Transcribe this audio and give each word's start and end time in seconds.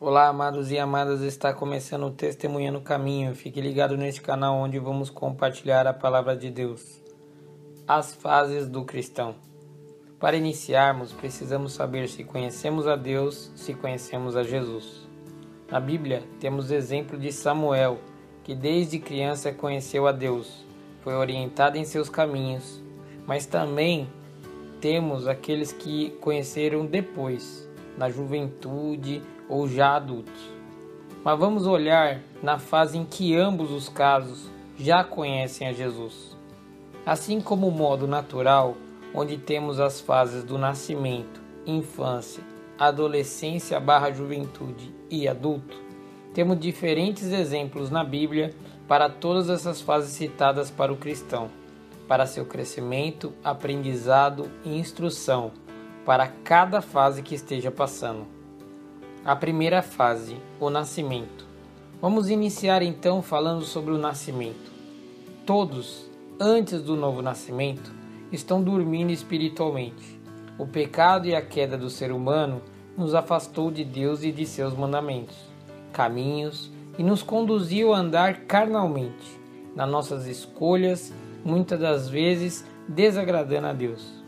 Olá, 0.00 0.28
amados 0.28 0.70
e 0.70 0.78
amadas, 0.78 1.22
está 1.22 1.52
começando 1.52 2.04
o 2.04 2.12
Testemunha 2.12 2.70
no 2.70 2.80
Caminho. 2.80 3.34
Fique 3.34 3.60
ligado 3.60 3.96
neste 3.96 4.22
canal 4.22 4.54
onde 4.54 4.78
vamos 4.78 5.10
compartilhar 5.10 5.88
a 5.88 5.92
palavra 5.92 6.36
de 6.36 6.52
Deus. 6.52 7.02
As 7.84 8.14
fases 8.14 8.68
do 8.68 8.84
cristão. 8.84 9.34
Para 10.20 10.36
iniciarmos, 10.36 11.12
precisamos 11.12 11.72
saber 11.72 12.08
se 12.08 12.22
conhecemos 12.22 12.86
a 12.86 12.94
Deus, 12.94 13.50
se 13.56 13.74
conhecemos 13.74 14.36
a 14.36 14.44
Jesus. 14.44 15.08
Na 15.68 15.80
Bíblia, 15.80 16.22
temos 16.38 16.70
exemplo 16.70 17.18
de 17.18 17.32
Samuel, 17.32 17.98
que 18.44 18.54
desde 18.54 19.00
criança 19.00 19.52
conheceu 19.52 20.06
a 20.06 20.12
Deus, 20.12 20.64
foi 21.02 21.14
orientado 21.14 21.76
em 21.76 21.84
seus 21.84 22.08
caminhos, 22.08 22.80
mas 23.26 23.46
também 23.46 24.08
temos 24.80 25.26
aqueles 25.26 25.72
que 25.72 26.10
conheceram 26.20 26.86
depois, 26.86 27.67
na 27.98 28.08
juventude, 28.08 29.20
ou 29.48 29.68
já 29.68 29.96
adultos. 29.96 30.50
Mas 31.24 31.38
vamos 31.38 31.66
olhar 31.66 32.20
na 32.42 32.58
fase 32.58 32.96
em 32.96 33.04
que 33.04 33.34
ambos 33.36 33.70
os 33.70 33.88
casos 33.88 34.48
já 34.78 35.02
conhecem 35.02 35.66
a 35.66 35.72
Jesus. 35.72 36.36
Assim 37.04 37.40
como 37.40 37.66
o 37.66 37.72
modo 37.72 38.06
natural, 38.06 38.76
onde 39.12 39.36
temos 39.36 39.80
as 39.80 40.00
fases 40.00 40.44
do 40.44 40.56
nascimento, 40.56 41.40
infância, 41.66 42.44
adolescência 42.78 43.80
barra 43.80 44.12
juventude 44.12 44.94
e 45.10 45.26
adulto, 45.26 45.76
temos 46.32 46.58
diferentes 46.60 47.32
exemplos 47.32 47.90
na 47.90 48.04
Bíblia 48.04 48.54
para 48.86 49.08
todas 49.08 49.50
essas 49.50 49.80
fases 49.80 50.12
citadas 50.12 50.70
para 50.70 50.92
o 50.92 50.96
cristão, 50.96 51.50
para 52.06 52.26
seu 52.26 52.44
crescimento, 52.44 53.32
aprendizado 53.42 54.48
e 54.64 54.78
instrução, 54.78 55.50
para 56.08 56.26
cada 56.26 56.80
fase 56.80 57.22
que 57.22 57.34
esteja 57.34 57.70
passando. 57.70 58.24
A 59.22 59.36
primeira 59.36 59.82
fase, 59.82 60.38
o 60.58 60.70
nascimento. 60.70 61.46
Vamos 62.00 62.30
iniciar 62.30 62.82
então 62.82 63.20
falando 63.20 63.66
sobre 63.66 63.92
o 63.92 63.98
nascimento. 63.98 64.72
Todos, 65.44 66.10
antes 66.40 66.80
do 66.80 66.96
novo 66.96 67.20
nascimento, 67.20 67.92
estão 68.32 68.62
dormindo 68.62 69.12
espiritualmente. 69.12 70.18
O 70.56 70.66
pecado 70.66 71.26
e 71.26 71.34
a 71.34 71.42
queda 71.42 71.76
do 71.76 71.90
ser 71.90 72.10
humano 72.10 72.62
nos 72.96 73.14
afastou 73.14 73.70
de 73.70 73.84
Deus 73.84 74.22
e 74.22 74.32
de 74.32 74.46
seus 74.46 74.72
mandamentos, 74.72 75.36
caminhos 75.92 76.72
e 76.96 77.02
nos 77.02 77.22
conduziu 77.22 77.92
a 77.92 77.98
andar 77.98 78.46
carnalmente, 78.46 79.38
nas 79.76 79.90
nossas 79.90 80.26
escolhas, 80.26 81.12
muitas 81.44 81.78
das 81.78 82.08
vezes 82.08 82.64
desagradando 82.88 83.66
a 83.66 83.74
Deus. 83.74 84.26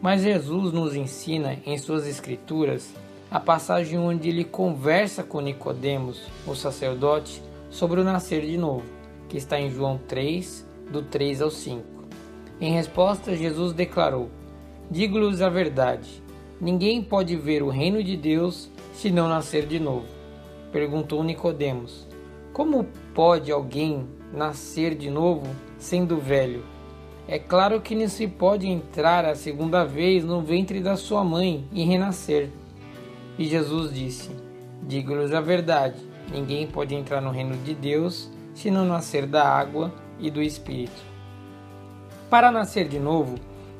Mas 0.00 0.22
Jesus 0.22 0.72
nos 0.72 0.94
ensina 0.94 1.58
em 1.64 1.78
suas 1.78 2.06
escrituras 2.06 2.94
a 3.30 3.40
passagem 3.40 3.98
onde 3.98 4.28
ele 4.28 4.44
conversa 4.44 5.22
com 5.22 5.40
Nicodemos, 5.40 6.22
o 6.46 6.54
sacerdote, 6.54 7.42
sobre 7.70 8.00
o 8.00 8.04
nascer 8.04 8.42
de 8.42 8.56
novo, 8.56 8.84
que 9.28 9.36
está 9.36 9.58
em 9.58 9.70
João 9.70 9.98
3, 10.06 10.66
do 10.90 11.02
3 11.02 11.42
ao 11.42 11.50
5. 11.50 11.84
Em 12.60 12.72
resposta, 12.72 13.34
Jesus 13.34 13.72
declarou: 13.72 14.30
Digo-lhes 14.90 15.40
a 15.40 15.48
verdade, 15.48 16.22
ninguém 16.60 17.02
pode 17.02 17.36
ver 17.36 17.62
o 17.62 17.68
reino 17.68 18.02
de 18.02 18.16
Deus 18.16 18.70
se 18.94 19.10
não 19.10 19.28
nascer 19.28 19.66
de 19.66 19.80
novo. 19.80 20.06
Perguntou 20.70 21.24
Nicodemos: 21.24 22.06
Como 22.52 22.86
pode 23.14 23.50
alguém 23.50 24.06
nascer 24.32 24.94
de 24.94 25.10
novo 25.10 25.46
sendo 25.78 26.18
velho? 26.18 26.75
É 27.28 27.40
claro 27.40 27.80
que 27.80 27.96
não 27.96 28.08
se 28.08 28.28
pode 28.28 28.68
entrar 28.68 29.24
a 29.24 29.34
segunda 29.34 29.84
vez 29.84 30.24
no 30.24 30.40
ventre 30.40 30.80
da 30.80 30.96
sua 30.96 31.24
mãe 31.24 31.64
e 31.72 31.82
renascer. 31.82 32.50
E 33.36 33.46
Jesus 33.46 33.92
disse: 33.92 34.30
Digo-lhes 34.82 35.32
a 35.32 35.40
verdade: 35.40 35.96
ninguém 36.32 36.68
pode 36.68 36.94
entrar 36.94 37.20
no 37.20 37.32
reino 37.32 37.56
de 37.56 37.74
Deus 37.74 38.30
se 38.54 38.70
não 38.70 38.84
nascer 38.84 39.26
da 39.26 39.42
água 39.42 39.92
e 40.20 40.30
do 40.30 40.40
Espírito. 40.40 41.02
Para 42.30 42.52
nascer 42.52 42.86
de 42.88 43.00
novo, 43.00 43.34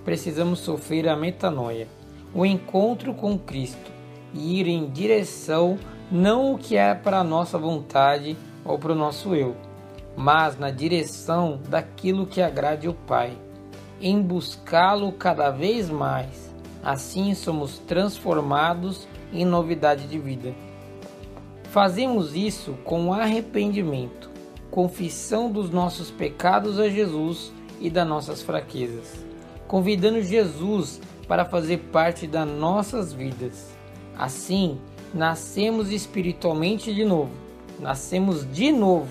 precisamos 0.04 0.58
sofrer 0.58 1.08
a 1.08 1.16
metanoia, 1.16 1.86
o 2.34 2.44
encontro 2.44 3.14
com 3.14 3.38
Cristo, 3.38 3.92
e 4.34 4.60
ir 4.60 4.66
em 4.66 4.90
direção 4.90 5.78
não 6.10 6.52
o 6.52 6.58
que 6.58 6.76
é 6.76 6.94
para 6.94 7.20
a 7.20 7.24
nossa 7.24 7.56
vontade 7.56 8.36
ou 8.64 8.76
para 8.76 8.92
o 8.92 8.96
nosso 8.96 9.34
eu, 9.36 9.56
mas 10.16 10.58
na 10.58 10.70
direção 10.70 11.60
daquilo 11.68 12.26
que 12.26 12.40
agrade 12.40 12.88
o 12.88 12.94
Pai, 12.94 13.36
em 14.00 14.20
buscá-lo 14.20 15.12
cada 15.12 15.50
vez 15.50 15.90
mais. 15.90 16.54
Assim 16.82 17.34
somos 17.34 17.78
transformados 17.78 19.06
em 19.32 19.44
novidade 19.44 20.06
de 20.06 20.18
vida. 20.18 20.54
Fazemos 21.70 22.34
isso 22.34 22.74
com 22.84 23.12
arrependimento, 23.12 24.30
confissão 24.70 25.50
dos 25.50 25.68
nossos 25.68 26.10
pecados 26.10 26.78
a 26.78 26.88
Jesus 26.88 27.52
e 27.80 27.90
das 27.90 28.08
nossas 28.08 28.40
fraquezas, 28.40 29.24
convidando 29.68 30.22
Jesus 30.22 31.00
para 31.28 31.44
fazer 31.44 31.78
parte 31.92 32.26
das 32.26 32.48
nossas 32.48 33.12
vidas. 33.12 33.76
Assim, 34.16 34.78
nascemos 35.12 35.90
espiritualmente 35.90 36.94
de 36.94 37.04
novo, 37.04 37.32
nascemos 37.78 38.50
de 38.50 38.72
novo, 38.72 39.08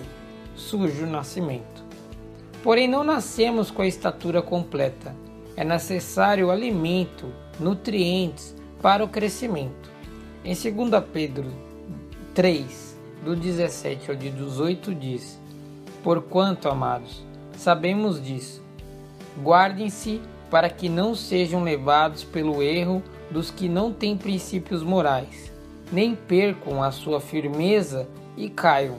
surge 0.56 1.04
o 1.04 1.08
nascimento. 1.08 1.84
Porém, 2.64 2.88
não 2.88 3.04
nascemos 3.04 3.70
com 3.70 3.82
a 3.82 3.88
estatura 3.88 4.42
completa. 4.42 5.16
É 5.56 5.64
necessário 5.64 6.50
alimento, 6.50 7.32
nutrientes 7.60 8.56
para 8.82 9.04
o 9.04 9.08
crescimento. 9.08 9.90
Em 10.44 10.54
2 10.54 11.04
Pedro 11.12 11.52
3, 12.34 12.98
do 13.24 13.36
17 13.36 14.12
ao 14.12 14.18
18, 14.18 14.94
diz: 14.94 15.40
Porquanto, 16.04 16.70
amados, 16.70 17.24
sabemos 17.58 18.24
disso, 18.24 18.62
guardem-se 19.42 20.22
para 20.52 20.70
que 20.70 20.88
não 20.88 21.16
sejam 21.16 21.64
levados 21.64 22.24
pelo 22.24 22.62
erro 22.62 23.02
dos 23.32 23.50
que 23.50 23.68
não 23.68 23.92
têm 23.92 24.16
princípios 24.16 24.84
morais, 24.84 25.52
nem 25.92 26.16
percam 26.16 26.84
a 26.84 26.92
sua 26.92 27.20
firmeza 27.20 28.08
e 28.38 28.50
caiam. 28.50 28.98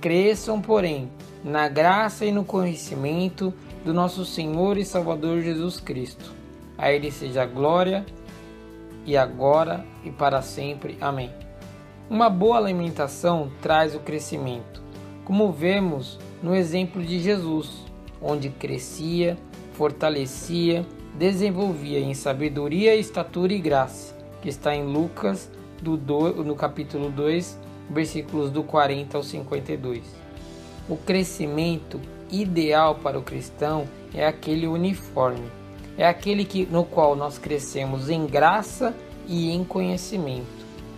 Cresçam, 0.00 0.60
porém, 0.60 1.10
na 1.42 1.68
graça 1.68 2.24
e 2.24 2.32
no 2.32 2.44
conhecimento 2.44 3.52
do 3.84 3.92
nosso 3.92 4.24
Senhor 4.24 4.76
e 4.76 4.84
Salvador 4.84 5.40
Jesus 5.40 5.80
Cristo. 5.80 6.32
A 6.76 6.92
Ele 6.92 7.10
seja 7.10 7.42
a 7.42 7.46
glória 7.46 8.06
e 9.04 9.16
agora 9.16 9.84
e 10.04 10.10
para 10.10 10.42
sempre. 10.42 10.96
Amém. 11.00 11.30
Uma 12.08 12.30
boa 12.30 12.56
alimentação 12.56 13.50
traz 13.60 13.94
o 13.94 14.00
crescimento, 14.00 14.82
como 15.24 15.52
vemos 15.52 16.18
no 16.42 16.54
exemplo 16.54 17.02
de 17.02 17.18
Jesus, 17.18 17.84
onde 18.22 18.48
crescia, 18.48 19.36
fortalecia, 19.72 20.86
desenvolvia 21.18 21.98
em 21.98 22.14
sabedoria, 22.14 22.94
estatura 22.94 23.52
e 23.52 23.58
graça, 23.58 24.16
que 24.40 24.48
está 24.48 24.74
em 24.74 24.84
Lucas 24.84 25.50
do 25.82 25.96
do, 25.96 26.44
no 26.44 26.54
capítulo 26.54 27.10
2, 27.10 27.58
versículos 27.90 28.50
do 28.50 28.62
40 28.62 29.16
ao 29.16 29.22
52. 29.22 30.02
O 30.88 30.96
crescimento 30.96 32.00
ideal 32.30 32.96
para 32.96 33.18
o 33.18 33.22
cristão 33.22 33.88
é 34.14 34.26
aquele 34.26 34.66
uniforme, 34.66 35.50
é 35.96 36.06
aquele 36.06 36.44
que, 36.44 36.66
no 36.66 36.84
qual 36.84 37.16
nós 37.16 37.38
crescemos 37.38 38.08
em 38.08 38.26
graça 38.26 38.94
e 39.26 39.50
em 39.50 39.64
conhecimento. 39.64 40.46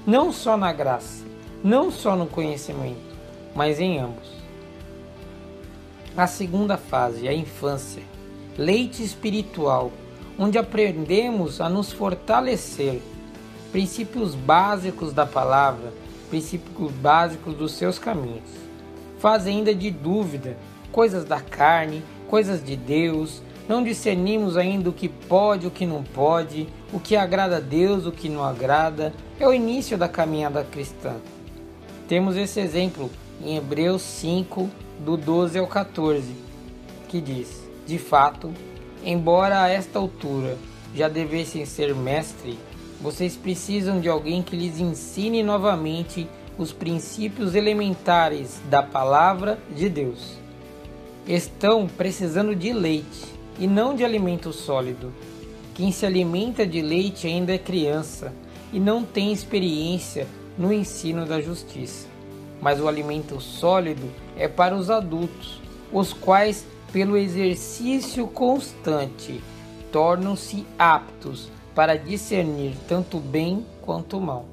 Não 0.07 0.33
só 0.33 0.57
na 0.57 0.73
graça, 0.73 1.25
não 1.63 1.91
só 1.91 2.17
no 2.17 2.27
conhecimento, 2.27 2.99
mas 3.55 3.81
em 3.81 3.99
ambos. 3.99 4.31
A 6.17 6.27
segunda 6.27 6.77
fase, 6.77 7.29
a 7.29 7.33
infância, 7.33 8.03
leite 8.57 9.03
espiritual, 9.03 9.93
onde 10.39 10.59
aprendemos 10.59 11.61
a 11.61 11.69
nos 11.69 11.93
fortalecer, 11.93 13.01
princípios 13.71 14.35
básicos 14.35 15.13
da 15.13 15.25
palavra, 15.25 15.93
princípios 16.31 16.93
básicos 16.93 17.55
dos 17.55 17.73
seus 17.73 17.99
caminhos. 17.99 18.49
Fazenda 19.19 19.75
de 19.75 19.91
dúvida, 19.91 20.57
coisas 20.91 21.25
da 21.25 21.41
carne, 21.41 22.03
coisas 22.29 22.65
de 22.65 22.77
Deus, 22.77 23.43
não 23.69 23.83
discernimos 23.83 24.57
ainda 24.57 24.89
o 24.89 24.93
que 24.93 25.09
pode, 25.09 25.67
o 25.67 25.71
que 25.71 25.85
não 25.85 26.03
pode, 26.03 26.67
o 26.93 26.99
que 26.99 27.17
agrada 27.17 27.59
a 27.59 27.61
Deus, 27.61 28.07
o 28.07 28.13
que 28.13 28.29
não 28.29 28.43
agrada. 28.43 29.13
É 29.39 29.47
o 29.47 29.53
início 29.53 29.99
da 29.99 30.09
caminhada 30.09 30.65
cristã. 30.65 31.17
Temos 32.09 32.37
esse 32.37 32.59
exemplo 32.59 33.11
em 33.45 33.57
Hebreus 33.57 34.03
5, 34.03 34.69
do 35.05 35.17
12 35.17 35.59
ao 35.59 35.67
14, 35.67 36.35
que 37.09 37.21
diz: 37.21 37.63
De 37.87 37.99
fato, 37.99 38.53
embora 39.05 39.63
a 39.63 39.69
esta 39.69 39.99
altura 39.99 40.59
já 40.95 41.09
devessem 41.09 41.65
ser 41.65 41.95
mestre, 41.95 42.59
vocês 43.03 43.35
precisam 43.35 43.99
de 43.99 44.09
alguém 44.09 44.43
que 44.43 44.55
lhes 44.55 44.79
ensine 44.79 45.43
novamente 45.43 46.29
os 46.59 46.73
princípios 46.73 47.55
elementares 47.55 48.61
da 48.69 48.83
palavra 48.83 49.59
de 49.75 49.89
Deus. 49.89 50.37
Estão 51.27 51.87
precisando 51.87 52.55
de 52.55 52.73
leite 52.73 53.25
e 53.59 53.67
não 53.67 53.95
de 53.95 54.05
alimento 54.05 54.53
sólido. 54.53 55.13
Quem 55.75 55.91
se 55.91 56.05
alimenta 56.05 56.67
de 56.67 56.83
leite 56.83 57.27
ainda 57.27 57.55
é 57.55 57.59
criança 57.59 58.35
e 58.71 58.79
não 58.79 59.03
tem 59.03 59.33
experiência 59.33 60.27
no 60.59 60.71
ensino 60.71 61.25
da 61.25 61.41
justiça. 61.41 62.07
Mas 62.61 62.79
o 62.79 62.87
alimento 62.87 63.41
sólido 63.41 64.11
é 64.37 64.47
para 64.47 64.77
os 64.77 64.91
adultos, 64.91 65.59
os 65.91 66.13
quais, 66.13 66.67
pelo 66.93 67.17
exercício 67.17 68.27
constante, 68.27 69.41
tornam-se 69.91 70.67
aptos 70.79 71.51
para 71.81 71.97
discernir 71.97 72.75
tanto 72.87 73.19
bem 73.19 73.65
quanto 73.81 74.21
mal. 74.21 74.45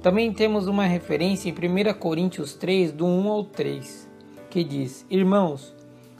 Também 0.00 0.32
temos 0.32 0.68
uma 0.68 0.84
referência 0.84 1.48
em 1.48 1.52
1 1.52 1.92
Coríntios 1.98 2.54
3, 2.54 2.92
do 2.92 3.04
1 3.04 3.28
ao 3.28 3.42
3, 3.42 4.08
que 4.48 4.62
diz: 4.62 5.04
Irmãos, 5.10 5.74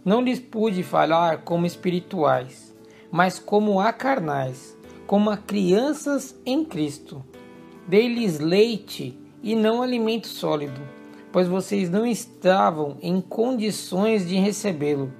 não 0.04 0.20
lhes 0.20 0.40
pude 0.40 0.82
falar 0.82 1.42
como 1.42 1.64
espirituais, 1.64 2.74
mas 3.08 3.38
como 3.38 3.78
a 3.78 3.92
carnais, 3.92 4.76
como 5.06 5.30
a 5.30 5.36
crianças 5.36 6.34
em 6.44 6.64
Cristo. 6.64 7.24
Dei-lhes 7.86 8.40
leite 8.40 9.16
e 9.40 9.54
não 9.54 9.80
alimento 9.80 10.26
sólido, 10.26 10.80
pois 11.30 11.46
vocês 11.46 11.88
não 11.88 12.04
estavam 12.04 12.96
em 13.00 13.20
condições 13.20 14.26
de 14.26 14.34
recebê-lo. 14.34 15.12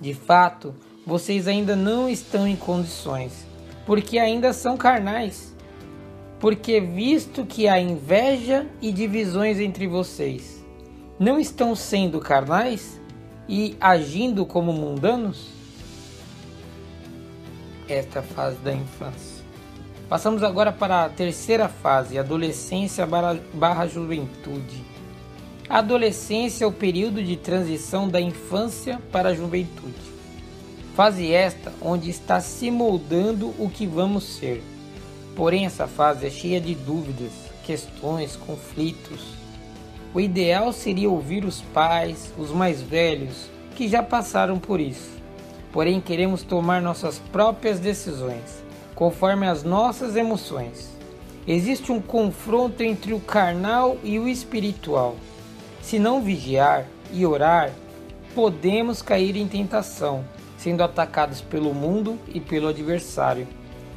De 0.00 0.14
fato, 0.14 0.74
vocês 1.06 1.46
ainda 1.46 1.76
não 1.76 2.08
estão 2.08 2.48
em 2.48 2.56
condições, 2.56 3.47
porque 3.88 4.18
ainda 4.18 4.52
são 4.52 4.76
carnais. 4.76 5.56
Porque, 6.38 6.78
visto 6.78 7.46
que 7.46 7.66
há 7.66 7.80
inveja 7.80 8.66
e 8.82 8.92
divisões 8.92 9.58
entre 9.58 9.86
vocês, 9.86 10.62
não 11.18 11.40
estão 11.40 11.74
sendo 11.74 12.20
carnais 12.20 13.00
e 13.48 13.78
agindo 13.80 14.44
como 14.44 14.74
mundanos? 14.74 15.48
Esta 17.88 18.20
fase 18.20 18.58
da 18.58 18.74
infância. 18.74 19.42
Passamos 20.06 20.42
agora 20.42 20.70
para 20.70 21.06
a 21.06 21.08
terceira 21.08 21.66
fase, 21.66 22.18
adolescência 22.18 23.08
barra 23.54 23.86
juventude. 23.86 24.84
A 25.66 25.78
adolescência 25.78 26.66
é 26.66 26.68
o 26.68 26.72
período 26.72 27.22
de 27.22 27.36
transição 27.38 28.06
da 28.06 28.20
infância 28.20 29.00
para 29.10 29.30
a 29.30 29.34
juventude. 29.34 29.97
Fase 30.98 31.32
esta 31.32 31.72
onde 31.80 32.10
está 32.10 32.40
se 32.40 32.72
moldando 32.72 33.54
o 33.56 33.70
que 33.70 33.86
vamos 33.86 34.24
ser. 34.24 34.64
Porém, 35.36 35.64
essa 35.64 35.86
fase 35.86 36.26
é 36.26 36.28
cheia 36.28 36.60
de 36.60 36.74
dúvidas, 36.74 37.30
questões, 37.64 38.34
conflitos. 38.34 39.24
O 40.12 40.18
ideal 40.18 40.72
seria 40.72 41.08
ouvir 41.08 41.44
os 41.44 41.60
pais, 41.72 42.32
os 42.36 42.50
mais 42.50 42.82
velhos, 42.82 43.48
que 43.76 43.86
já 43.86 44.02
passaram 44.02 44.58
por 44.58 44.80
isso. 44.80 45.22
Porém, 45.72 46.00
queremos 46.00 46.42
tomar 46.42 46.82
nossas 46.82 47.20
próprias 47.30 47.78
decisões, 47.78 48.64
conforme 48.96 49.46
as 49.46 49.62
nossas 49.62 50.16
emoções. 50.16 50.90
Existe 51.46 51.92
um 51.92 52.00
confronto 52.00 52.82
entre 52.82 53.14
o 53.14 53.20
carnal 53.20 53.96
e 54.02 54.18
o 54.18 54.26
espiritual. 54.26 55.14
Se 55.80 55.96
não 55.96 56.20
vigiar 56.20 56.86
e 57.12 57.24
orar, 57.24 57.70
podemos 58.34 59.00
cair 59.00 59.36
em 59.36 59.46
tentação, 59.46 60.24
sendo 60.58 60.82
atacados 60.82 61.40
pelo 61.40 61.72
mundo 61.72 62.18
e 62.28 62.40
pelo 62.40 62.68
adversário, 62.68 63.46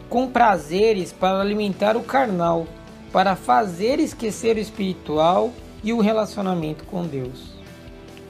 com 0.08 0.28
prazeres 0.28 1.12
para 1.12 1.42
alimentar 1.42 1.98
o 1.98 2.04
carnal, 2.04 2.68
para 3.12 3.36
fazer 3.36 4.00
esquecer 4.00 4.56
o 4.56 4.60
espiritual 4.60 5.52
e 5.84 5.92
o 5.92 6.00
relacionamento 6.00 6.86
com 6.86 7.04
Deus. 7.04 7.56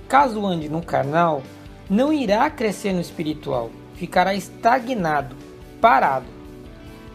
Caso 0.08 0.46
ande 0.46 0.70
no 0.70 0.82
carnal, 0.82 1.44
não 1.90 2.12
irá 2.12 2.50
crescer 2.50 2.94
no 2.94 3.02
espiritual, 3.02 3.70
ficará 3.96 4.34
estagnado, 4.34 5.36
parado. 5.80 6.28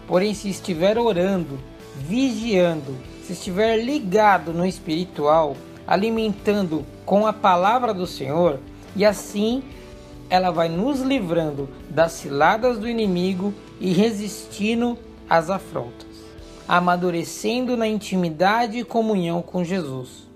Porém, 0.07 0.35
se 0.35 0.51
estiver 0.51 0.99
orando, 0.99 1.59
vigiando, 1.97 2.95
se 3.25 3.33
estiver 3.33 3.77
ligado 3.77 4.53
no 4.53 4.67
espiritual, 4.67 5.57
alimentando 5.87 6.85
com 7.05 7.27
a 7.27 7.33
palavra 7.33 7.95
do 7.95 8.07
Senhor, 8.07 8.61
e 8.95 9.05
assim 9.05 9.63
ela 10.29 10.51
vai 10.51 10.69
nos 10.69 11.01
livrando 11.01 11.69
das 11.89 12.13
ciladas 12.13 12.79
do 12.79 12.89
inimigo 12.89 13.53
e 13.81 13.93
resistindo 13.93 14.99
às 15.29 15.51
afrontas, 15.51 16.07
amadurecendo 16.67 17.77
na 17.77 17.87
intimidade 17.87 18.79
e 18.79 18.85
comunhão 18.85 19.43
com 19.43 19.65
Jesus. 19.65 20.29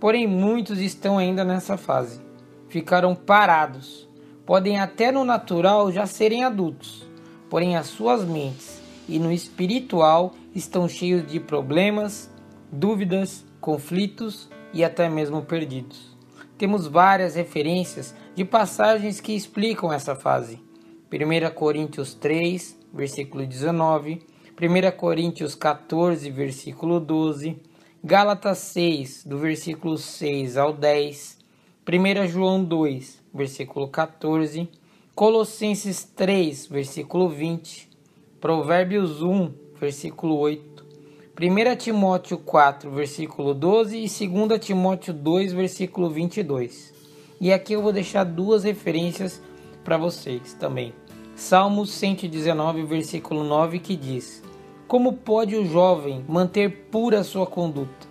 Porém, 0.00 0.26
muitos 0.26 0.80
estão 0.80 1.18
ainda 1.18 1.44
nessa 1.44 1.76
fase. 1.76 2.20
Ficaram 2.68 3.14
parados. 3.14 4.08
Podem 4.44 4.80
até 4.80 5.12
no 5.12 5.24
natural 5.24 5.92
já 5.92 6.06
serem 6.06 6.42
adultos, 6.42 7.06
porém 7.48 7.76
as 7.76 7.86
suas 7.86 8.24
mentes 8.24 8.82
e 9.08 9.18
no 9.18 9.30
espiritual 9.30 10.34
estão 10.54 10.88
cheios 10.88 11.26
de 11.30 11.38
problemas, 11.38 12.30
dúvidas, 12.70 13.44
conflitos 13.60 14.48
e 14.72 14.82
até 14.82 15.08
mesmo 15.08 15.42
perdidos. 15.42 16.11
Temos 16.62 16.86
várias 16.86 17.34
referências 17.34 18.14
de 18.36 18.44
passagens 18.44 19.20
que 19.20 19.32
explicam 19.32 19.92
essa 19.92 20.14
fase. 20.14 20.60
1 21.12 21.54
Coríntios 21.56 22.14
3, 22.14 22.78
versículo 22.94 23.44
19, 23.44 24.20
1 24.56 24.96
Coríntios 24.96 25.56
14, 25.56 26.30
versículo 26.30 27.00
12, 27.00 27.60
Gálatas 28.04 28.58
6, 28.58 29.24
do 29.24 29.38
versículo 29.38 29.98
6 29.98 30.56
ao 30.56 30.72
10, 30.72 31.38
1 31.84 32.28
João 32.28 32.62
2, 32.62 33.20
versículo 33.34 33.88
14, 33.88 34.68
Colossenses 35.16 36.04
3, 36.14 36.68
versículo 36.68 37.28
20, 37.28 37.90
Provérbios 38.40 39.20
1, 39.20 39.52
versículo 39.80 40.38
8, 40.38 40.71
1 41.40 41.76
Timóteo 41.76 42.38
4, 42.38 42.90
versículo 42.90 43.54
12 43.54 43.96
e 43.96 44.28
2 44.28 44.60
Timóteo 44.60 45.14
2, 45.14 45.52
versículo 45.52 46.10
22. 46.10 46.92
E 47.40 47.52
aqui 47.52 47.72
eu 47.72 47.82
vou 47.82 47.92
deixar 47.92 48.24
duas 48.24 48.64
referências 48.64 49.42
para 49.82 49.96
vocês 49.96 50.54
também. 50.54 50.92
Salmos 51.34 51.90
119, 51.92 52.84
versículo 52.84 53.42
9, 53.42 53.78
que 53.78 53.96
diz: 53.96 54.42
como 54.92 55.14
pode 55.14 55.56
o 55.56 55.64
jovem 55.64 56.22
manter 56.28 56.88
pura 56.90 57.24
sua 57.24 57.46
conduta? 57.46 58.06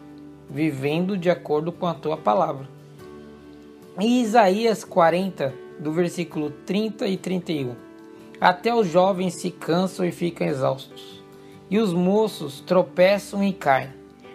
Vivendo 0.49 1.15
de 1.15 1.29
acordo 1.29 1.71
com 1.71 1.85
a 1.85 1.93
tua 1.93 2.17
palavra. 2.17 2.67
Em 3.99 4.23
Isaías 4.23 4.83
40, 4.83 5.53
do 5.79 5.91
versículo 5.91 6.49
30 6.65 7.05
e 7.05 7.17
31. 7.17 7.75
Até 8.39 8.73
os 8.73 8.87
jovens 8.87 9.35
se 9.35 9.51
cansam 9.51 10.03
e 10.03 10.11
ficam 10.11 10.47
exaustos, 10.47 11.20
e 11.71 11.79
os 11.79 11.93
moços 11.93 12.59
tropeçam 12.59 13.41
e 13.41 13.53
caem. 13.53 13.89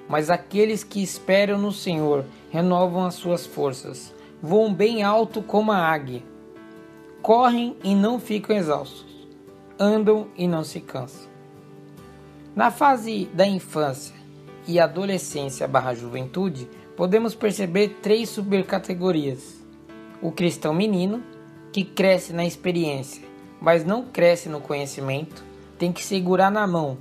Mas 0.08 0.30
aqueles 0.30 0.82
que 0.82 1.02
esperam 1.02 1.58
no 1.58 1.70
Senhor 1.70 2.24
renovam 2.50 3.04
as 3.04 3.14
suas 3.14 3.44
forças, 3.44 4.14
voam 4.42 4.72
bem 4.72 5.02
alto 5.02 5.42
como 5.42 5.70
a 5.70 5.76
águia, 5.76 6.22
correm 7.20 7.76
e 7.84 7.94
não 7.94 8.18
ficam 8.18 8.56
exaustos, 8.56 9.28
andam 9.78 10.28
e 10.36 10.48
não 10.48 10.64
se 10.64 10.80
cansam. 10.80 11.28
Na 12.54 12.70
fase 12.70 13.26
da 13.34 13.46
infância 13.46 14.14
e 14.66 14.80
adolescência 14.80 15.68
barra 15.68 15.92
juventude, 15.92 16.66
podemos 16.96 17.34
perceber 17.34 17.98
três 18.00 18.30
subcategorias. 18.30 19.62
O 20.22 20.32
cristão 20.32 20.72
menino, 20.72 21.22
que 21.70 21.84
cresce 21.84 22.32
na 22.32 22.46
experiência, 22.46 23.22
mas 23.60 23.84
não 23.84 24.04
cresce 24.04 24.48
no 24.48 24.60
conhecimento, 24.60 25.44
tem 25.78 25.92
que 25.92 26.02
segurar 26.02 26.50
na 26.50 26.66
mão, 26.66 26.96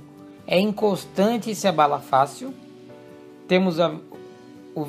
é 0.46 0.58
inconstante 0.58 1.50
e 1.50 1.54
se 1.54 1.66
abala 1.66 1.98
fácil. 1.98 2.54
Temos, 3.48 3.80
a, 3.80 3.94
o, 4.74 4.86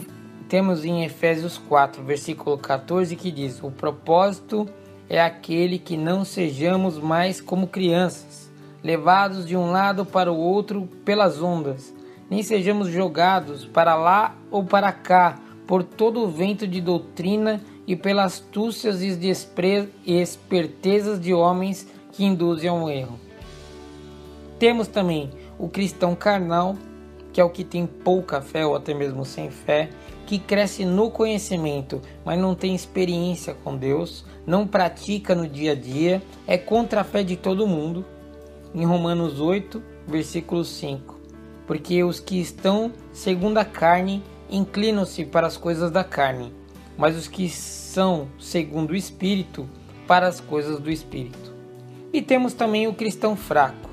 temos 0.47 0.85
em 0.85 1.03
Efésios 1.03 1.57
4, 1.57 2.03
versículo 2.03 2.57
14, 2.57 3.15
que 3.15 3.31
diz: 3.31 3.61
O 3.63 3.71
propósito 3.71 4.67
é 5.09 5.21
aquele 5.21 5.79
que 5.79 5.97
não 5.97 6.23
sejamos 6.23 6.99
mais 6.99 7.41
como 7.41 7.67
crianças 7.67 8.47
levados 8.83 9.45
de 9.45 9.57
um 9.57 9.71
lado 9.71 10.05
para 10.05 10.31
o 10.31 10.37
outro 10.37 10.87
pelas 11.03 11.41
ondas, 11.41 11.93
nem 12.29 12.43
sejamos 12.43 12.87
jogados 12.89 13.65
para 13.65 13.95
lá 13.95 14.35
ou 14.51 14.63
para 14.63 14.91
cá 14.91 15.39
por 15.65 15.83
todo 15.83 16.21
o 16.21 16.29
vento 16.29 16.65
de 16.67 16.79
doutrina 16.79 17.61
e 17.85 17.95
pelas 17.95 18.33
astúcias 18.33 19.01
e 19.01 20.19
espertezas 20.21 21.19
de 21.19 21.33
homens 21.33 21.87
que 22.11 22.23
induzem 22.23 22.69
ao 22.69 22.89
erro. 22.89 23.19
Temos 24.59 24.87
também 24.87 25.29
o 25.59 25.67
cristão 25.67 26.15
carnal, 26.15 26.75
que 27.33 27.41
é 27.41 27.43
o 27.43 27.49
que 27.49 27.63
tem 27.63 27.85
pouca 27.85 28.41
fé 28.41 28.65
ou 28.65 28.75
até 28.75 28.93
mesmo 28.93 29.23
sem 29.25 29.49
fé, 29.49 29.89
que 30.25 30.37
cresce 30.37 30.85
no 30.85 31.09
conhecimento, 31.09 32.01
mas 32.25 32.39
não 32.39 32.53
tem 32.53 32.75
experiência 32.75 33.55
com 33.63 33.77
Deus, 33.77 34.25
não 34.45 34.67
pratica 34.67 35.33
no 35.33 35.47
dia 35.47 35.71
a 35.71 35.75
dia, 35.75 36.21
é 36.45 36.57
contra 36.57 37.01
a 37.01 37.03
fé 37.03 37.23
de 37.23 37.35
todo 37.35 37.67
mundo 37.67 38.05
em 38.75 38.85
Romanos 38.85 39.39
8, 39.39 39.81
versículo 40.07 40.63
5. 40.63 41.17
Porque 41.65 42.03
os 42.03 42.19
que 42.19 42.39
estão 42.39 42.91
segundo 43.11 43.57
a 43.57 43.65
carne 43.65 44.23
inclinam-se 44.49 45.25
para 45.25 45.47
as 45.47 45.57
coisas 45.57 45.91
da 45.91 46.03
carne, 46.03 46.53
mas 46.97 47.15
os 47.15 47.27
que 47.27 47.49
são 47.49 48.27
segundo 48.39 48.91
o 48.91 48.95
Espírito 48.95 49.67
para 50.07 50.27
as 50.27 50.39
coisas 50.39 50.79
do 50.79 50.89
Espírito. 50.89 51.53
E 52.13 52.21
temos 52.21 52.53
também 52.53 52.87
o 52.87 52.93
cristão 52.93 53.35
fraco, 53.35 53.89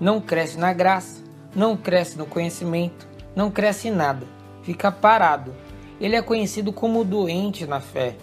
não 0.00 0.20
cresce 0.20 0.58
na 0.58 0.72
graça, 0.72 1.22
não 1.54 1.76
cresce 1.76 2.16
no 2.16 2.26
conhecimento, 2.26 3.06
não 3.34 3.50
cresce 3.50 3.90
nada, 3.90 4.26
fica 4.62 4.90
parado. 4.92 5.54
Ele 6.00 6.14
é 6.14 6.22
conhecido 6.22 6.72
como 6.72 7.04
doente 7.04 7.66
na 7.66 7.80
fé. 7.80 8.14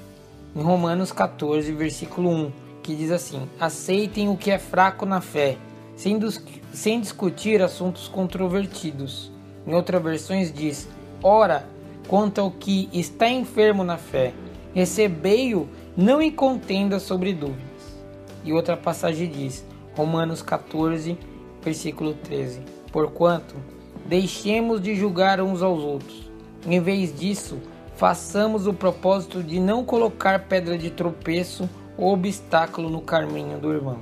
Em 0.55 0.62
Romanos 0.62 1.12
14, 1.12 1.72
versículo 1.74 2.29
1, 2.29 2.51
que 2.82 2.96
diz 2.96 3.12
assim: 3.12 3.50
Aceitem 3.60 4.29
o 4.29 4.38
que 4.38 4.51
é 4.51 4.58
fraco 4.58 5.05
na 5.05 5.20
fé, 5.20 5.58
sem, 5.96 6.17
sem 6.72 7.01
discutir 7.01 7.62
assuntos 7.62 8.08
controvertidos. 8.08 9.32
Em 9.67 9.74
outras 9.74 10.01
versões 10.01 10.53
diz: 10.53 10.88
Ora, 11.22 11.67
quanto 12.08 12.39
ao 12.39 12.51
que 12.51 12.88
está 12.94 13.27
enfermo 13.27 13.84
na 13.84 13.98
fé, 13.98 14.34
recebei-o, 14.74 15.67
não 15.98 16.22
em 16.22 16.32
contenda 16.32 17.00
sobre 17.00 17.34
dúvidas. 17.34 17.65
E 18.46 18.53
outra 18.53 18.77
passagem 18.77 19.29
diz: 19.29 19.65
Romanos 19.96 20.41
14, 20.41 21.17
versículo 21.65 22.13
13: 22.13 22.62
Porquanto 22.91 23.55
deixemos 24.05 24.79
de 24.79 24.95
julgar 24.95 25.41
uns 25.41 25.63
aos 25.63 25.84
outros. 25.84 26.29
Em 26.65 26.79
vez 26.79 27.13
disso, 27.13 27.57
façamos 27.95 28.67
o 28.67 28.74
propósito 28.74 29.41
de 29.41 29.60
não 29.60 29.84
colocar 29.84 30.45
pedra 30.48 30.77
de 30.77 30.91
tropeço 30.91 31.67
ou 31.98 32.13
obstáculo 32.13 32.89
no 32.89 33.01
caminho 33.01 33.57
do 33.57 33.74
irmão. 33.74 34.00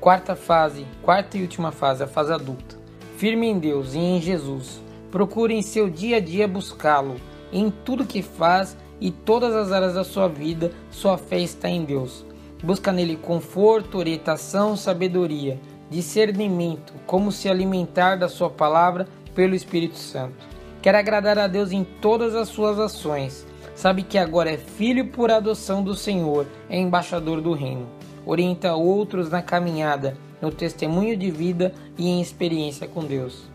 Quarta 0.00 0.34
fase, 0.34 0.86
quarta 1.02 1.36
e 1.36 1.42
última 1.42 1.72
fase, 1.72 2.02
a 2.02 2.06
fase 2.06 2.32
adulta. 2.32 2.78
Firme 3.16 3.48
em 3.48 3.58
Deus 3.58 3.94
e 3.94 3.98
em 3.98 4.20
Jesus. 4.20 4.80
Procure 5.10 5.52
em 5.52 5.62
seu 5.62 5.90
dia 5.90 6.16
a 6.16 6.20
dia 6.20 6.48
buscá-lo. 6.48 7.16
Em 7.52 7.70
tudo 7.70 8.06
que 8.06 8.22
faz 8.22 8.76
e 9.00 9.10
todas 9.10 9.54
as 9.54 9.72
áreas 9.72 9.94
da 9.94 10.04
sua 10.04 10.28
vida, 10.28 10.72
sua 10.90 11.18
fé 11.18 11.40
está 11.40 11.68
em 11.68 11.84
Deus. 11.84 12.24
Busca 12.62 12.92
nele 12.92 13.16
conforto, 13.16 13.96
orientação, 13.96 14.76
sabedoria, 14.76 15.58
discernimento, 15.88 16.92
como 17.06 17.32
se 17.32 17.48
alimentar 17.48 18.16
da 18.16 18.28
sua 18.28 18.50
palavra 18.50 19.08
pelo 19.34 19.54
Espírito 19.54 19.96
Santo. 19.96 20.46
Quer 20.82 20.94
agradar 20.94 21.38
a 21.38 21.46
Deus 21.46 21.72
em 21.72 21.84
todas 21.84 22.34
as 22.34 22.48
suas 22.48 22.78
ações. 22.78 23.46
Sabe 23.74 24.02
que 24.02 24.18
agora 24.18 24.50
é 24.50 24.58
filho 24.58 25.08
por 25.08 25.30
adoção 25.30 25.82
do 25.82 25.94
Senhor, 25.94 26.46
é 26.68 26.78
embaixador 26.78 27.40
do 27.40 27.54
reino. 27.54 27.86
Orienta 28.26 28.74
outros 28.74 29.30
na 29.30 29.40
caminhada, 29.40 30.16
no 30.40 30.50
testemunho 30.50 31.16
de 31.16 31.30
vida 31.30 31.72
e 31.96 32.08
em 32.08 32.20
experiência 32.20 32.86
com 32.86 33.04
Deus. 33.04 33.48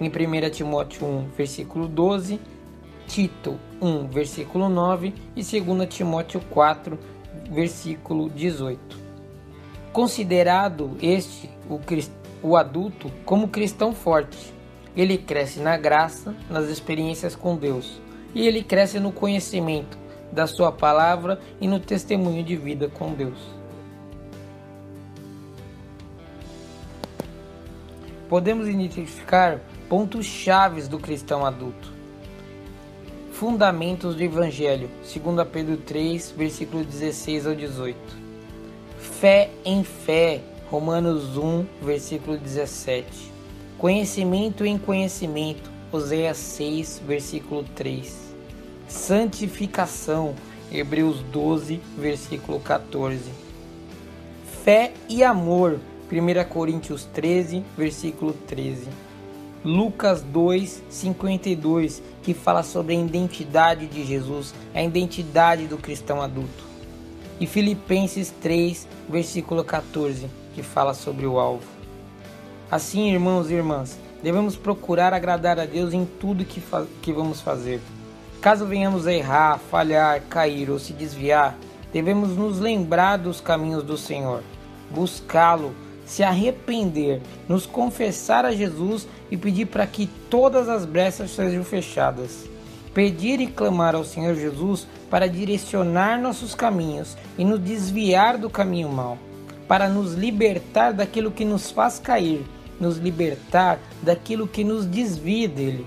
Em 0.00 0.08
1 0.08 0.50
Timóteo 0.50 1.06
1, 1.06 1.28
versículo 1.36 1.86
12, 1.86 2.40
Tito 3.06 3.58
1, 3.80 4.08
versículo 4.08 4.68
9 4.68 5.14
e 5.36 5.42
2 5.42 5.88
Timóteo 5.88 6.40
4, 6.50 6.98
versículo 7.50 8.28
18. 8.30 8.98
Considerado 9.92 10.96
este, 11.02 11.50
o, 11.68 11.80
o 12.42 12.56
adulto, 12.56 13.10
como 13.24 13.48
cristão 13.48 13.92
forte, 13.92 14.54
ele 14.96 15.18
cresce 15.18 15.60
na 15.60 15.76
graça, 15.76 16.34
nas 16.48 16.68
experiências 16.68 17.34
com 17.34 17.56
Deus, 17.56 18.00
e 18.34 18.46
ele 18.46 18.62
cresce 18.62 19.00
no 19.00 19.12
conhecimento 19.12 19.98
da 20.32 20.46
sua 20.46 20.70
palavra 20.70 21.40
e 21.60 21.66
no 21.66 21.80
testemunho 21.80 22.42
de 22.44 22.56
vida 22.56 22.88
com 22.88 23.12
Deus. 23.12 23.38
Podemos 28.28 28.68
identificar 28.68 29.58
pontos 29.88 30.24
chaves 30.24 30.86
do 30.86 31.00
cristão 31.00 31.44
adulto. 31.44 31.99
Fundamentos 33.40 34.14
do 34.16 34.22
Evangelho, 34.22 34.90
2 35.00 35.48
Pedro 35.48 35.78
3, 35.78 36.34
versículo 36.36 36.84
16 36.84 37.46
ao 37.46 37.54
18. 37.54 37.96
Fé 38.98 39.48
em 39.64 39.82
fé, 39.82 40.42
Romanos 40.70 41.38
1, 41.38 41.64
versículo 41.80 42.36
17. 42.36 43.06
Conhecimento 43.78 44.62
em 44.66 44.76
conhecimento, 44.76 45.70
Oséias 45.90 46.36
6, 46.36 47.00
versículo 47.06 47.64
3. 47.74 48.14
Santificação, 48.86 50.34
Hebreus 50.70 51.20
12, 51.32 51.80
versículo 51.96 52.60
14. 52.60 53.30
Fé 54.62 54.92
e 55.08 55.24
amor, 55.24 55.80
1 56.12 56.44
Coríntios 56.46 57.06
13, 57.06 57.64
versículo 57.74 58.34
13. 58.34 59.09
Lucas 59.62 60.22
2, 60.22 60.84
52, 60.88 62.02
que 62.22 62.32
fala 62.32 62.62
sobre 62.62 62.96
a 62.96 62.98
identidade 62.98 63.86
de 63.86 64.06
Jesus, 64.06 64.54
a 64.74 64.82
identidade 64.82 65.66
do 65.66 65.76
cristão 65.76 66.22
adulto. 66.22 66.64
E 67.38 67.46
Filipenses 67.46 68.32
3, 68.40 68.88
versículo 69.06 69.62
14, 69.62 70.30
que 70.54 70.62
fala 70.62 70.94
sobre 70.94 71.26
o 71.26 71.38
alvo. 71.38 71.66
Assim, 72.70 73.12
irmãos 73.12 73.50
e 73.50 73.54
irmãs, 73.54 73.98
devemos 74.22 74.56
procurar 74.56 75.12
agradar 75.12 75.60
a 75.60 75.66
Deus 75.66 75.92
em 75.92 76.06
tudo 76.06 76.42
que, 76.42 76.62
que 77.02 77.12
vamos 77.12 77.42
fazer. 77.42 77.82
Caso 78.40 78.64
venhamos 78.64 79.06
a 79.06 79.12
errar, 79.12 79.58
falhar, 79.58 80.22
cair 80.22 80.70
ou 80.70 80.78
se 80.78 80.94
desviar, 80.94 81.54
devemos 81.92 82.30
nos 82.34 82.58
lembrar 82.58 83.18
dos 83.18 83.42
caminhos 83.42 83.82
do 83.82 83.98
Senhor, 83.98 84.42
buscá-lo 84.90 85.74
se 86.10 86.24
arrepender, 86.24 87.22
nos 87.48 87.66
confessar 87.66 88.44
a 88.44 88.50
Jesus 88.50 89.06
e 89.30 89.36
pedir 89.36 89.66
para 89.66 89.86
que 89.86 90.08
todas 90.28 90.68
as 90.68 90.84
brechas 90.84 91.30
sejam 91.30 91.62
fechadas. 91.62 92.46
Pedir 92.92 93.40
e 93.40 93.46
clamar 93.46 93.94
ao 93.94 94.04
Senhor 94.04 94.34
Jesus 94.34 94.88
para 95.08 95.28
direcionar 95.28 96.20
nossos 96.20 96.52
caminhos 96.52 97.16
e 97.38 97.44
nos 97.44 97.60
desviar 97.60 98.38
do 98.38 98.50
caminho 98.50 98.88
mau, 98.88 99.16
para 99.68 99.88
nos 99.88 100.14
libertar 100.14 100.92
daquilo 100.92 101.30
que 101.30 101.44
nos 101.44 101.70
faz 101.70 102.00
cair, 102.00 102.44
nos 102.80 102.96
libertar 102.96 103.78
daquilo 104.02 104.48
que 104.48 104.64
nos 104.64 104.86
desvia 104.86 105.46
dele. 105.46 105.86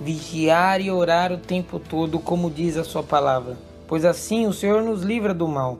Vigiar 0.00 0.80
e 0.80 0.90
orar 0.90 1.30
o 1.30 1.36
tempo 1.36 1.78
todo, 1.78 2.18
como 2.18 2.50
diz 2.50 2.78
a 2.78 2.84
Sua 2.84 3.02
palavra, 3.02 3.58
pois 3.86 4.02
assim 4.02 4.46
o 4.46 4.52
Senhor 4.54 4.82
nos 4.82 5.02
livra 5.02 5.34
do 5.34 5.46
mal 5.46 5.78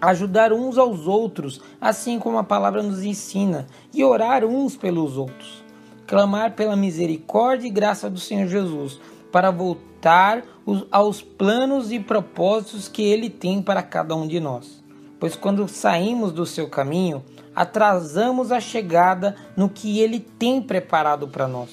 ajudar 0.00 0.52
uns 0.52 0.78
aos 0.78 1.06
outros, 1.06 1.60
assim 1.80 2.18
como 2.18 2.38
a 2.38 2.44
palavra 2.44 2.82
nos 2.82 3.02
ensina, 3.02 3.66
e 3.92 4.04
orar 4.04 4.44
uns 4.44 4.76
pelos 4.76 5.16
outros. 5.16 5.64
Clamar 6.06 6.54
pela 6.54 6.76
misericórdia 6.76 7.66
e 7.66 7.70
graça 7.70 8.08
do 8.08 8.20
Senhor 8.20 8.46
Jesus, 8.46 9.00
para 9.32 9.50
voltar 9.50 10.44
aos 10.90 11.20
planos 11.20 11.90
e 11.90 11.98
propósitos 11.98 12.88
que 12.88 13.02
Ele 13.02 13.28
tem 13.28 13.60
para 13.60 13.82
cada 13.82 14.14
um 14.14 14.26
de 14.26 14.38
nós. 14.38 14.84
Pois 15.18 15.34
quando 15.34 15.66
saímos 15.66 16.32
do 16.32 16.46
seu 16.46 16.68
caminho, 16.68 17.24
atrasamos 17.54 18.52
a 18.52 18.60
chegada 18.60 19.34
no 19.56 19.68
que 19.68 19.98
Ele 19.98 20.20
tem 20.20 20.62
preparado 20.62 21.26
para 21.26 21.48
nós. 21.48 21.70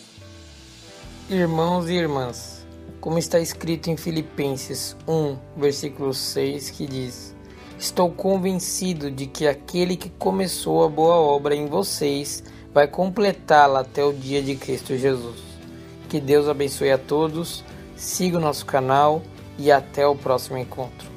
Irmãos 1.30 1.90
e 1.90 1.94
irmãs, 1.94 2.66
como 3.00 3.20
está 3.20 3.40
escrito 3.40 3.90
em 3.90 3.98
Filipenses 3.98 4.96
1, 5.08 5.38
versículo 5.58 6.14
6, 6.14 6.70
que 6.72 6.88
diz: 6.88 7.33
Estou 7.84 8.10
convencido 8.10 9.12
de 9.12 9.28
que 9.28 9.46
aquele 9.46 9.98
que 9.98 10.10
começou 10.10 10.86
a 10.86 10.88
boa 10.88 11.16
obra 11.16 11.54
em 11.54 11.68
vocês 11.68 12.42
vai 12.74 12.88
completá-la 12.88 13.82
até 13.82 14.02
o 14.02 14.14
dia 14.14 14.42
de 14.42 14.56
Cristo 14.56 14.96
Jesus. 14.96 15.42
Que 16.08 16.22
Deus 16.22 16.48
abençoe 16.48 16.94
a 16.94 16.98
todos, 16.98 17.62
siga 17.98 18.38
o 18.38 18.40
nosso 18.40 18.66
canal 18.66 19.22
e 19.60 19.70
até 19.70 20.08
o 20.08 20.16
próximo 20.16 20.58
encontro. 20.58 21.12